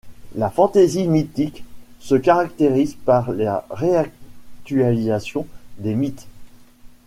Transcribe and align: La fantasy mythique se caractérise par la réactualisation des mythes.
La 0.33 0.49
fantasy 0.49 1.07
mythique 1.07 1.63
se 1.99 2.15
caractérise 2.15 2.95
par 2.95 3.31
la 3.31 3.67
réactualisation 3.69 5.45
des 5.77 5.93
mythes. 5.93 6.25